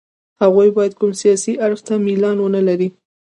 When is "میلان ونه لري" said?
2.05-2.89